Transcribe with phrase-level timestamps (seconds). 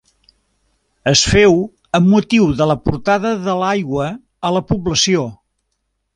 [1.11, 1.53] Es féu
[1.99, 4.09] amb motiu de la portada de l'aigua
[4.49, 5.29] a la població.